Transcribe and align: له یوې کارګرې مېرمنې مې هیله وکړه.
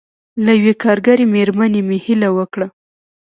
له 0.45 0.51
یوې 0.59 0.73
کارګرې 0.83 1.25
مېرمنې 1.33 1.81
مې 1.87 1.97
هیله 2.05 2.29
وکړه. 2.37 2.67